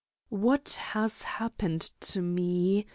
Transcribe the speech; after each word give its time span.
What 0.29 0.71
has 0.95 1.21
happened 1.21 1.91
to 2.09 2.23
me? 2.23 2.87